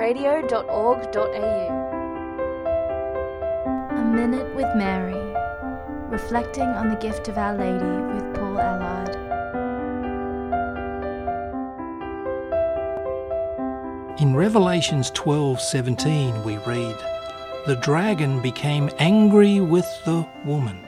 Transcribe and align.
www.catholic.radio.org.au. 0.00 1.68
A 3.90 4.04
Minute 4.04 4.54
with 4.56 4.74
Mary, 4.74 5.34
reflecting 6.08 6.64
on 6.64 6.88
the 6.88 6.96
gift 6.96 7.28
of 7.28 7.36
Our 7.36 7.54
Lady 7.54 7.84
with 8.14 8.34
Paul 8.34 8.58
Allard. 8.58 9.16
In 14.18 14.34
Revelations 14.34 15.10
12:17 15.10 16.44
we 16.44 16.56
read, 16.58 16.96
"The 17.66 17.76
dragon 17.76 18.40
became 18.40 18.90
angry 18.98 19.60
with 19.60 19.86
the 20.06 20.26
woman." 20.46 20.86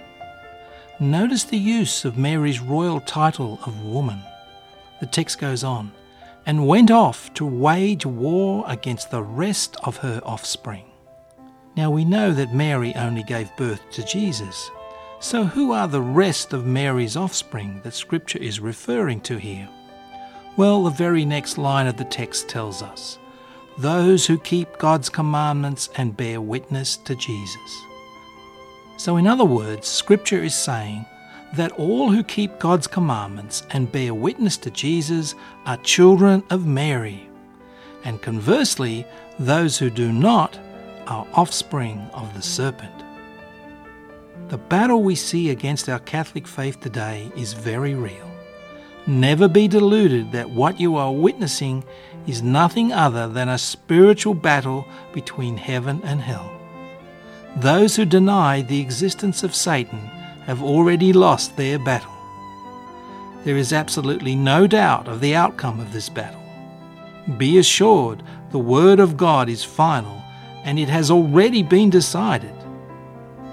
Notice 0.99 1.45
the 1.45 1.59
use 1.59 2.07
of 2.07 2.17
Mary's 2.17 2.61
royal 2.61 3.01
title 3.01 3.59
of 3.67 3.85
woman. 3.85 4.23
The 5.01 5.07
text 5.07 5.39
goes 5.39 5.65
on, 5.65 5.93
"and 6.47 6.67
went 6.67 6.91
off 6.91 7.33
to 7.35 7.47
wage 7.47 8.05
war 8.07 8.65
against 8.67 9.11
the 9.11 9.23
rest 9.23 9.77
of 9.85 9.99
her 9.99 10.21
offspring." 10.25 10.85
Now 11.77 11.91
we 11.91 12.05
know 12.05 12.33
that 12.33 12.55
Mary 12.55 12.95
only 12.95 13.23
gave 13.23 13.57
birth 13.57 13.81
to 13.93 14.05
Jesus. 14.05 14.71
So 15.21 15.45
who 15.45 15.73
are 15.73 15.89
the 15.89 16.03
rest 16.03 16.53
of 16.53 16.67
Mary's 16.67 17.17
offspring 17.17 17.81
that 17.85 17.95
scripture 17.95 18.39
is 18.39 18.61
referring 18.61 19.21
to 19.23 19.37
here? 19.39 19.69
Well, 20.57 20.83
the 20.85 20.91
very 20.91 21.25
next 21.25 21.57
line 21.59 21.87
of 21.87 21.97
the 21.97 22.05
text 22.05 22.49
tells 22.49 22.83
us 22.83 23.19
those 23.79 24.27
who 24.27 24.39
keep 24.39 24.79
God's 24.79 25.09
commandments 25.09 25.89
and 25.97 26.17
bear 26.17 26.41
witness 26.41 26.97
to 26.99 27.15
Jesus. 27.15 27.85
So, 28.99 29.17
in 29.17 29.27
other 29.27 29.45
words, 29.45 29.89
Scripture 29.89 30.43
is 30.43 30.55
saying 30.55 31.07
that 31.55 31.73
all 31.73 32.11
who 32.11 32.23
keep 32.25 32.59
God's 32.59 32.87
commandments 32.87 33.65
and 33.71 33.93
bear 33.93 34.15
witness 34.15 34.57
to 34.59 34.71
Jesus 34.71 35.35
are 35.67 35.77
children 35.79 36.43
of 36.51 36.67
Mary. 36.67 37.29
And 38.05 38.21
conversely, 38.23 39.07
those 39.39 39.79
who 39.79 39.91
do 39.91 40.13
not 40.13 40.59
are 41.07 41.27
offspring 41.35 41.99
of 42.15 42.33
the 42.35 42.43
serpent. 42.43 42.93
The 44.49 44.59
battle 44.59 45.03
we 45.03 45.15
see 45.15 45.51
against 45.51 45.89
our 45.89 45.99
Catholic 45.99 46.47
faith 46.47 46.81
today 46.81 47.31
is 47.37 47.53
very 47.53 47.95
real. 47.95 48.31
Never 49.07 49.49
be 49.49 49.67
deluded 49.67 50.33
that 50.33 50.51
what 50.51 50.79
you 50.79 50.97
are 50.97 51.13
witnessing 51.13 51.85
is 52.27 52.43
nothing 52.43 52.93
other 52.93 53.29
than 53.29 53.49
a 53.49 53.59
spiritual 53.59 54.35
battle 54.35 54.87
between 55.13 55.57
heaven 55.57 56.01
and 56.05 56.21
hell. 56.21 56.51
Those 57.57 57.97
who 57.97 58.05
deny 58.05 58.63
the 58.63 58.81
existence 58.81 59.43
of 59.43 59.55
Satan 59.55 60.11
have 60.47 60.63
already 60.63 61.13
lost 61.13 61.57
their 61.57 61.79
battle. 61.79 62.13
There 63.45 63.57
is 63.57 63.73
absolutely 63.73 64.37
no 64.37 64.67
doubt 64.67 65.09
of 65.09 65.21
the 65.21 65.35
outcome 65.35 65.81
of 65.81 65.93
this 65.93 66.09
battle. 66.09 66.43
Be 67.39 67.59
assured 67.59 68.23
the 68.51 68.59
Word 68.59 69.01
of 69.01 69.17
God 69.17 69.49
is 69.49 69.65
final 69.65 70.23
and 70.65 70.79
it 70.79 70.89
has 70.89 71.11
already 71.11 71.63
been 71.63 71.91
decided. 71.91 72.55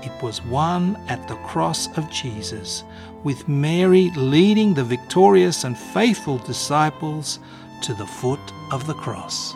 It 0.04 0.12
was 0.24 0.44
won 0.44 0.96
at 1.08 1.28
the 1.28 1.36
cross 1.36 1.88
of 1.98 2.10
Jesus, 2.10 2.84
with 3.24 3.50
Mary 3.50 4.12
leading 4.16 4.74
the 4.74 4.84
victorious 4.84 5.64
and 5.64 5.78
faithful 5.78 6.38
disciples 6.38 7.40
to 7.82 7.94
the 7.94 8.06
foot 8.06 8.40
of 8.72 8.88
the 8.88 8.94
cross. 8.94 9.56